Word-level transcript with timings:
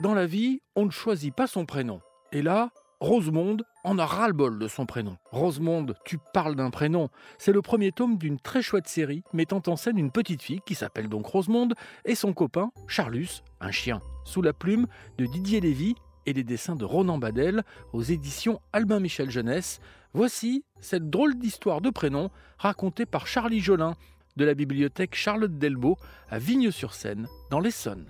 Dans 0.00 0.14
la 0.14 0.26
vie, 0.26 0.60
on 0.76 0.86
ne 0.86 0.90
choisit 0.90 1.34
pas 1.34 1.48
son 1.48 1.66
prénom. 1.66 2.00
Et 2.30 2.40
là, 2.40 2.70
Rosemonde 3.00 3.64
en 3.82 3.98
a 3.98 4.06
ras-le-bol 4.06 4.60
de 4.60 4.68
son 4.68 4.86
prénom. 4.86 5.16
Rosemonde, 5.32 5.96
tu 6.04 6.18
parles 6.32 6.54
d'un 6.54 6.70
prénom. 6.70 7.08
C'est 7.36 7.52
le 7.52 7.62
premier 7.62 7.90
tome 7.90 8.16
d'une 8.16 8.38
très 8.38 8.62
chouette 8.62 8.86
série 8.86 9.24
mettant 9.32 9.62
en 9.66 9.74
scène 9.74 9.98
une 9.98 10.12
petite 10.12 10.42
fille 10.42 10.60
qui 10.64 10.76
s'appelle 10.76 11.08
donc 11.08 11.26
Rosemonde 11.26 11.74
et 12.04 12.14
son 12.14 12.32
copain 12.32 12.70
Charlus, 12.86 13.42
un 13.60 13.72
chien, 13.72 14.00
sous 14.24 14.40
la 14.40 14.52
plume 14.52 14.86
de 15.18 15.26
Didier 15.26 15.60
Lévy 15.60 15.96
et 16.26 16.32
les 16.32 16.44
dessins 16.44 16.76
de 16.76 16.84
Ronan 16.84 17.18
Badel 17.18 17.64
aux 17.92 18.02
éditions 18.02 18.60
Albin 18.72 19.00
Michel 19.00 19.30
Jeunesse. 19.30 19.80
Voici 20.12 20.64
cette 20.80 21.10
drôle 21.10 21.36
d'histoire 21.36 21.80
de 21.80 21.90
prénom 21.90 22.30
racontée 22.56 23.06
par 23.06 23.26
Charlie 23.26 23.60
Jolin 23.60 23.94
de 24.36 24.44
la 24.44 24.54
bibliothèque 24.54 25.16
Charlotte 25.16 25.58
Delbo 25.58 25.96
à 26.30 26.38
Vigne-sur-Seine, 26.38 27.26
dans 27.50 27.58
l'Essonne. 27.58 28.06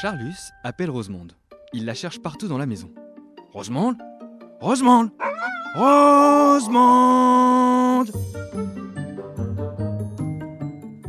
Charlus 0.00 0.52
appelle 0.62 0.90
Rosemonde. 0.90 1.32
Il 1.72 1.86
la 1.86 1.94
cherche 1.94 2.20
partout 2.20 2.48
dans 2.48 2.58
la 2.58 2.66
maison. 2.66 2.90
Rosemonde? 3.54 3.96
Rosemonde 4.60 5.10
Rosemonde 5.74 6.76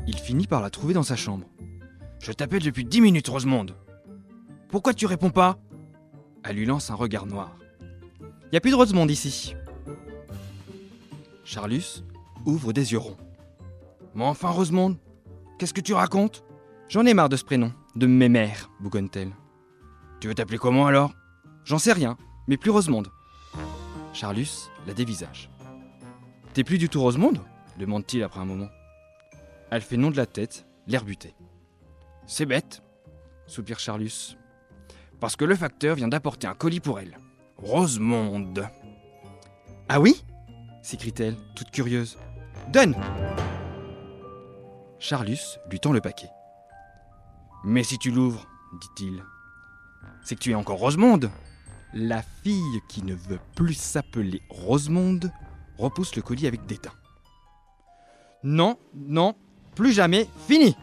Il 0.08 0.18
finit 0.18 0.48
par 0.48 0.62
la 0.62 0.70
trouver 0.70 0.94
dans 0.94 1.04
sa 1.04 1.18
chambre. 1.18 1.46
Je 2.20 2.32
t'appelle 2.32 2.64
depuis 2.64 2.86
dix 2.86 3.02
minutes, 3.02 3.28
Rosemonde. 3.28 3.76
Pourquoi 4.70 4.94
tu 4.94 5.06
réponds 5.06 5.32
pas? 5.32 5.58
Elle 6.46 6.56
lui 6.56 6.66
lance 6.66 6.90
un 6.90 6.96
regard 6.96 7.26
noir. 7.26 7.58
Y 8.54 8.58
a 8.58 8.62
plus 8.62 8.72
de 8.72 8.76
Rosemonde 8.78 9.12
ici. 9.12 9.54
Charlus 11.44 12.06
ouvre 12.46 12.72
des 12.72 12.94
yeux 12.94 13.00
ronds. 13.00 13.18
Mais 14.16 14.24
enfin, 14.24 14.50
Rosemonde, 14.50 14.96
qu'est-ce 15.60 15.74
que 15.74 15.82
tu 15.82 15.94
racontes? 15.94 16.46
J'en 16.88 17.06
ai 17.06 17.14
marre 17.14 17.28
de 17.28 17.36
ce 17.36 17.44
prénom, 17.44 17.74
de 17.98 18.06
Mémère, 18.06 18.70
bougonne-t-elle. 18.80 19.32
Tu 20.20 20.28
veux 20.28 20.36
t'appeler 20.36 20.60
comment 20.60 20.86
alors? 20.86 21.14
J'en 21.66 21.80
sais 21.80 21.94
rien, 21.94 22.16
mais 22.48 22.58
plus 22.58 22.70
Rosemonde. 22.70 23.10
Charlus 24.14 24.70
la 24.86 24.94
dévisage. 24.94 25.50
T'es 26.54 26.64
plus 26.64 26.78
du 26.78 26.90
tout 26.90 27.02
Rosemonde? 27.02 27.42
demande-t-il 27.80 28.24
après 28.24 28.40
un 28.40 28.46
moment. 28.46 28.70
Elle 29.72 29.82
fait 29.82 29.98
non 29.98 30.12
de 30.12 30.18
la 30.18 30.26
tête, 30.26 30.66
l'air 30.88 31.04
buté. 31.04 31.34
C'est 32.28 32.46
bête, 32.46 32.84
soupire 33.48 33.80
Charlus. 33.80 34.38
Parce 35.20 35.36
que 35.36 35.46
le 35.46 35.56
facteur 35.56 35.96
vient 35.96 36.08
d'apporter 36.08 36.48
un 36.48 36.54
colis 36.54 36.80
pour 36.80 37.00
elle. 37.00 37.18
Rosemonde. 37.58 38.68
Ah 39.90 40.00
oui? 40.00 40.24
s'écrie-t-elle, 40.84 41.36
toute 41.56 41.72
curieuse. 41.72 42.18
Donne 42.72 42.96
Charlus 45.00 45.58
lui 45.70 45.80
tend 45.80 45.92
le 45.92 46.02
paquet. 46.02 46.30
Mais 47.70 47.84
si 47.84 47.98
tu 47.98 48.12
l'ouvres, 48.12 48.48
dit-il, 48.80 49.26
c'est 50.24 50.36
que 50.36 50.40
tu 50.40 50.52
es 50.52 50.56
encore 50.56 50.80
Rosemonde. 50.80 51.30
La 51.94 52.22
fille 52.22 52.82
qui 52.88 53.04
ne 53.04 53.14
veut 53.14 53.42
plus 53.56 53.74
s'appeler 53.74 54.42
Rosemonde 54.50 55.34
repousse 55.78 56.16
le 56.16 56.22
colis 56.22 56.48
avec 56.48 56.66
dédain. 56.66 56.94
Non, 58.42 58.80
non, 58.96 59.36
plus 59.76 59.92
jamais, 59.92 60.30
fini 60.48 60.78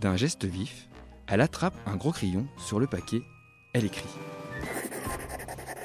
D'un 0.00 0.14
geste 0.16 0.44
vif, 0.44 0.88
elle 1.26 1.40
attrape 1.40 1.74
un 1.86 1.96
gros 1.96 2.12
crayon 2.12 2.46
sur 2.56 2.78
le 2.78 2.86
paquet. 2.86 3.22
Elle 3.72 3.86
écrit 3.86 4.14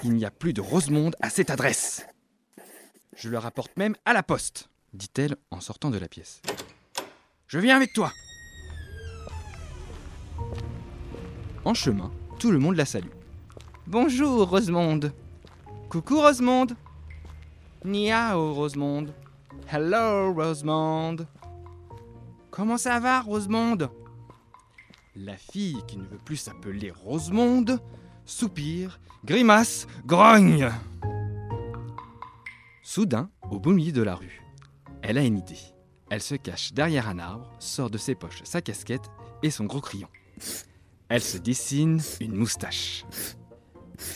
Il 0.03 0.13
n'y 0.13 0.23
a 0.23 0.29
plus 0.29 0.53
de 0.53 0.61
Rosemonde 0.61 1.15
à 1.19 1.31
cette 1.31 1.49
adresse. 1.49 2.05
Je 3.15 3.27
le 3.27 3.39
rapporte 3.39 3.75
même 3.75 3.95
à 4.05 4.13
la 4.13 4.21
poste, 4.21 4.69
dit-elle 4.93 5.35
en 5.49 5.61
sortant 5.61 5.89
de 5.89 5.97
la 5.97 6.07
pièce. 6.07 6.43
Je 7.47 7.57
viens 7.57 7.75
avec 7.75 7.91
toi. 7.91 8.13
En 11.65 11.73
chemin, 11.73 12.11
tout 12.39 12.51
le 12.51 12.59
monde 12.59 12.75
la 12.75 12.85
salue. 12.85 13.11
Bonjour 13.85 14.49
Rosemonde. 14.49 15.13
Coucou 15.89 16.21
Rosemonde. 16.21 16.75
Niao 17.85 18.53
Rosemonde. 18.53 19.13
Hello 19.71 20.33
Rosemonde. 20.33 21.27
Comment 22.51 22.77
ça 22.77 22.99
va 22.99 23.21
Rosemonde? 23.21 23.89
La 25.15 25.35
fille 25.35 25.81
qui 25.87 25.97
ne 25.97 26.05
veut 26.05 26.19
plus 26.23 26.37
s'appeler 26.37 26.91
Rosemonde 26.91 27.79
soupire, 28.29 28.99
grimace, 29.25 29.87
grogne. 30.05 30.71
Soudain, 32.83 33.29
au 33.49 33.59
beau 33.59 33.71
milieu 33.71 33.91
de 33.91 34.03
la 34.03 34.15
rue, 34.15 34.41
elle 35.01 35.17
a 35.17 35.23
une 35.23 35.39
idée. 35.39 35.59
Elle 36.09 36.21
se 36.21 36.35
cache 36.35 36.73
derrière 36.73 37.09
un 37.09 37.19
arbre, 37.19 37.51
sort 37.59 37.89
de 37.89 37.97
ses 37.97 38.15
poches 38.15 38.43
sa 38.43 38.61
casquette 38.61 39.09
et 39.43 39.51
son 39.51 39.65
gros 39.65 39.81
crayon. 39.81 40.07
Elle 41.09 41.23
se 41.23 41.39
dessine 41.39 41.99
une 42.21 42.35
moustache. 42.35 43.03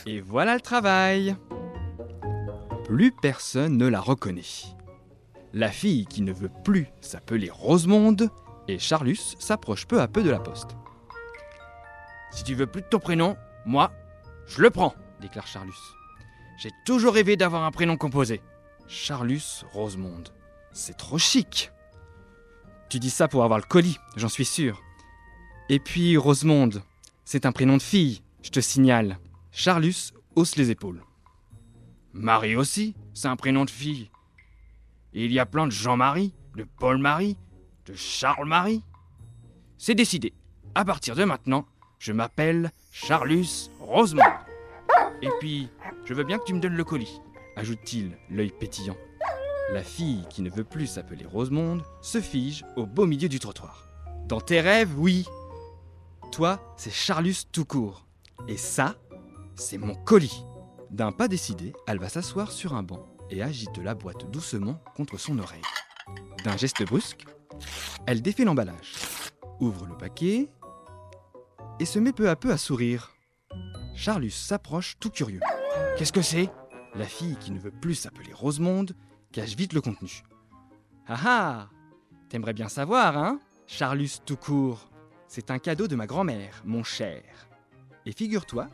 Et 0.06 0.22
voilà 0.22 0.54
le 0.54 0.62
travail. 0.62 1.36
Plus 2.86 3.12
personne 3.12 3.78
ne 3.78 3.88
la 3.88 4.00
reconnaît. 4.00 4.42
La 5.54 5.70
fille 5.70 6.06
qui 6.06 6.22
ne 6.22 6.32
veut 6.32 6.52
plus 6.64 6.88
s'appeler 7.02 7.50
Rosemonde 7.50 8.30
et 8.68 8.78
Charlus 8.78 9.36
s'approche 9.40 9.88
peu 9.88 10.02
à 10.02 10.08
peu 10.08 10.22
de 10.22 10.30
la 10.30 10.40
poste. 10.40 10.78
Si 12.32 12.44
tu 12.44 12.54
veux 12.54 12.68
plus 12.68 12.82
de 12.82 12.88
ton 12.88 13.00
prénom, 13.00 13.38
moi, 13.66 13.92
je 14.46 14.62
le 14.62 14.70
prends, 14.70 14.94
déclare 15.20 15.48
Charlus. 15.48 15.74
J'ai 16.60 16.72
toujours 16.86 17.16
rêvé 17.16 17.38
d'avoir 17.38 17.64
un 17.64 17.72
prénom 17.72 17.98
composé. 17.98 18.42
Charlus 18.88 19.66
Rosemonde. 19.72 20.30
C'est 20.72 20.98
trop 20.98 21.18
chic. 21.18 21.72
Tu 22.90 23.00
dis 23.00 23.10
ça 23.10 23.28
pour 23.28 23.44
avoir 23.44 23.58
le 23.58 23.66
colis, 23.66 23.98
j'en 24.16 24.30
suis 24.30 24.46
sûr. 24.46 24.82
Et 25.70 25.80
puis 25.80 26.18
Rosemonde, 26.18 26.84
c'est 27.24 27.46
un 27.46 27.52
prénom 27.52 27.78
de 27.78 27.82
fille, 27.82 28.22
je 28.42 28.50
te 28.50 28.60
signale. 28.60 29.18
Charlus 29.52 30.14
hausse 30.36 30.56
les 30.58 30.72
épaules. 30.72 31.02
Marie 32.12 32.56
aussi, 32.56 32.96
c'est 33.14 33.28
un 33.28 33.36
prénom 33.36 33.66
de 33.66 33.70
fille. 33.70 34.10
Et 35.14 35.26
il 35.26 35.32
y 35.32 35.40
a 35.40 35.46
plein 35.46 35.66
de 35.66 35.72
Jean-Marie, 35.72 36.34
de 36.56 36.66
Paul-Marie, 36.80 37.38
de 37.86 37.94
Charles-Marie. 37.94 38.84
C'est 39.78 39.96
décidé. 39.96 40.34
À 40.76 40.86
partir 40.86 41.16
de 41.16 41.24
maintenant, 41.24 41.66
je 42.00 42.12
m'appelle 42.12 42.72
Charlus 42.92 43.70
Rosemonde. 43.80 44.26
Et 45.22 45.30
puis, 45.40 45.70
je 46.04 46.14
veux 46.14 46.24
bien 46.24 46.40
que 46.40 46.46
tu 46.46 46.54
me 46.54 46.60
donnes 46.60 46.76
le 46.76 46.84
colis, 46.84 47.22
ajoute-t-il, 47.56 48.18
l'œil 48.30 48.52
pétillant. 48.60 48.98
La 49.72 49.84
fille 49.84 50.26
qui 50.30 50.42
ne 50.42 50.50
veut 50.50 50.66
plus 50.66 50.88
s'appeler 50.88 51.26
Rosemonde 51.26 51.84
se 52.02 52.20
fige 52.20 52.66
au 52.76 52.86
beau 52.86 53.06
milieu 53.06 53.30
du 53.30 53.40
trottoir. 53.40 53.88
Dans 54.28 54.42
tes 54.42 54.60
rêves, 54.60 54.94
oui. 54.98 55.26
Toi, 56.34 56.60
c'est 56.78 56.92
Charlus 56.92 57.46
tout 57.52 57.64
court. 57.64 58.08
Et 58.48 58.58
ça, 58.58 58.96
c'est 59.54 59.78
mon 59.78 59.94
colis. 59.94 60.44
D'un 60.90 61.12
pas 61.12 61.28
décidé, 61.28 61.74
elle 61.86 62.00
va 62.00 62.10
s'asseoir 62.10 62.52
sur 62.52 62.74
un 62.74 62.82
banc 62.82 63.06
et 63.30 63.44
agite 63.44 63.78
la 63.78 63.94
boîte 63.94 64.32
doucement 64.32 64.82
contre 64.96 65.20
son 65.20 65.38
oreille. 65.38 65.62
D'un 66.44 66.58
geste 66.58 66.84
brusque, 66.88 67.28
elle 68.08 68.24
défait 68.24 68.46
l'emballage, 68.46 68.96
ouvre 69.60 69.86
le 69.86 69.96
paquet 69.96 70.50
et 71.80 71.86
se 71.86 72.00
met 72.00 72.14
peu 72.14 72.28
à 72.28 72.36
peu 72.36 72.52
à 72.52 72.58
sourire. 72.58 73.12
Charlus 73.94 74.32
s'approche 74.32 74.98
tout 75.00 75.12
curieux. 75.12 75.42
Qu'est-ce 76.00 76.14
que 76.14 76.24
c'est? 76.24 76.50
La 76.96 77.06
fille 77.06 77.38
qui 77.38 77.52
ne 77.52 77.60
veut 77.60 77.70
plus 77.70 77.94
s'appeler 77.94 78.34
Rosemonde 78.34 78.96
cache 79.32 79.56
vite 79.56 79.74
le 79.74 79.82
contenu. 79.82 80.24
Ah 81.08 81.20
ah 81.26 81.70
T'aimerais 82.30 82.54
bien 82.54 82.70
savoir, 82.70 83.20
hein? 83.20 83.40
Charlus 83.68 84.18
tout 84.26 84.36
court. 84.38 84.90
C'est 85.36 85.50
un 85.50 85.58
cadeau 85.58 85.88
de 85.88 85.96
ma 85.96 86.06
grand-mère, 86.06 86.62
mon 86.64 86.84
cher. 86.84 87.24
Et 88.06 88.12
figure-toi 88.12 88.68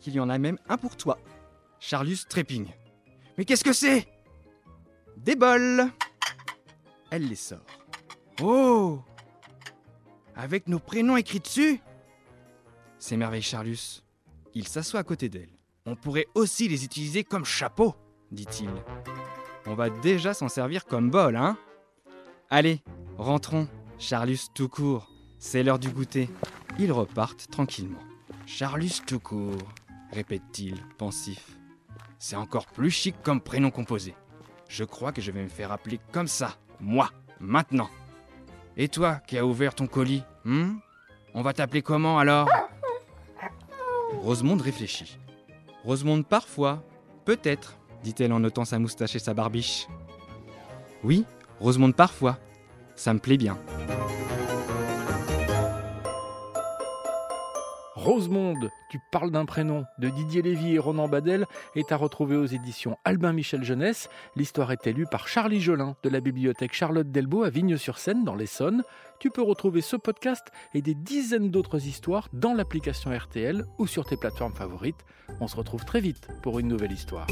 qu'il 0.00 0.12
y 0.12 0.20
en 0.20 0.28
a 0.28 0.36
même 0.36 0.58
un 0.68 0.76
pour 0.76 0.98
toi. 0.98 1.18
Charlus 1.80 2.18
trépigne. 2.28 2.74
Mais 3.38 3.46
qu'est-ce 3.46 3.64
que 3.64 3.72
c'est? 3.72 4.06
Des 5.16 5.34
bols 5.34 5.86
Elle 7.10 7.26
les 7.26 7.36
sort. 7.36 7.64
Oh 8.42 9.00
Avec 10.36 10.68
nos 10.68 10.78
prénoms 10.78 11.16
écrits 11.16 11.40
dessus 11.40 11.80
S'émerveille 12.98 13.40
Charlus. 13.40 14.02
Il 14.52 14.68
s'assoit 14.68 15.00
à 15.00 15.04
côté 15.04 15.30
d'elle. 15.30 15.56
On 15.86 15.96
pourrait 15.96 16.28
aussi 16.34 16.68
les 16.68 16.84
utiliser 16.84 17.24
comme 17.24 17.46
chapeau, 17.46 17.94
dit-il. 18.30 18.68
On 19.64 19.74
va 19.74 19.88
déjà 19.88 20.34
s'en 20.34 20.50
servir 20.50 20.84
comme 20.84 21.08
bol, 21.08 21.34
hein? 21.34 21.56
Allez, 22.50 22.82
rentrons. 23.16 23.68
Charlus 23.98 24.48
tout 24.52 24.68
court. 24.68 25.17
C'est 25.38 25.62
l'heure 25.62 25.78
du 25.78 25.90
goûter. 25.90 26.28
Ils 26.78 26.92
repartent 26.92 27.48
tranquillement. 27.50 28.00
Charlus 28.46 29.02
tout 29.06 29.20
court, 29.20 29.56
répète-t-il, 30.12 30.76
pensif. 30.96 31.56
C'est 32.18 32.36
encore 32.36 32.66
plus 32.66 32.90
chic 32.90 33.14
comme 33.22 33.40
prénom 33.40 33.70
composé. 33.70 34.14
Je 34.68 34.84
crois 34.84 35.12
que 35.12 35.20
je 35.20 35.30
vais 35.30 35.42
me 35.42 35.48
faire 35.48 35.70
appeler 35.70 36.00
comme 36.12 36.26
ça, 36.26 36.56
moi, 36.80 37.10
maintenant. 37.40 37.88
Et 38.76 38.88
toi 38.88 39.20
qui 39.26 39.38
as 39.38 39.46
ouvert 39.46 39.74
ton 39.74 39.86
colis, 39.86 40.24
hmm? 40.44 40.76
On 41.34 41.42
va 41.42 41.52
t'appeler 41.52 41.82
comment 41.82 42.18
alors? 42.18 42.48
Rosemonde 44.20 44.62
réfléchit. 44.62 45.18
Rosemonde 45.84 46.26
parfois, 46.26 46.82
peut-être, 47.24 47.78
dit-elle 48.02 48.32
en 48.32 48.40
notant 48.40 48.64
sa 48.64 48.78
moustache 48.78 49.14
et 49.14 49.20
sa 49.20 49.34
barbiche. 49.34 49.86
Oui, 51.04 51.24
Rosemonde 51.60 51.94
parfois, 51.94 52.38
ça 52.96 53.14
me 53.14 53.18
plaît 53.18 53.36
bien. 53.36 53.56
Rosemonde, 57.98 58.70
tu 58.90 59.00
parles 59.10 59.32
d'un 59.32 59.44
prénom 59.44 59.84
de 59.98 60.08
Didier 60.08 60.40
Lévy 60.40 60.76
et 60.76 60.78
Ronan 60.78 61.08
Badel 61.08 61.46
est 61.74 61.90
à 61.90 61.96
retrouver 61.96 62.36
aux 62.36 62.46
éditions 62.46 62.96
Albin 63.04 63.32
Michel 63.32 63.64
Jeunesse. 63.64 64.08
L'histoire 64.36 64.70
est 64.70 64.86
élue 64.86 65.06
par 65.10 65.26
Charlie 65.26 65.60
Jolin 65.60 65.96
de 66.04 66.08
la 66.08 66.20
bibliothèque 66.20 66.74
Charlotte 66.74 67.10
Delbo 67.10 67.42
à 67.42 67.50
Vigne-sur-Seine 67.50 68.22
dans 68.22 68.36
l'Essonne. 68.36 68.84
Tu 69.18 69.30
peux 69.30 69.42
retrouver 69.42 69.80
ce 69.80 69.96
podcast 69.96 70.46
et 70.74 70.80
des 70.80 70.94
dizaines 70.94 71.50
d'autres 71.50 71.88
histoires 71.88 72.28
dans 72.32 72.54
l'application 72.54 73.10
RTL 73.10 73.64
ou 73.78 73.88
sur 73.88 74.04
tes 74.04 74.16
plateformes 74.16 74.54
favorites. 74.54 75.04
On 75.40 75.48
se 75.48 75.56
retrouve 75.56 75.84
très 75.84 76.00
vite 76.00 76.28
pour 76.40 76.60
une 76.60 76.68
nouvelle 76.68 76.92
histoire. 76.92 77.26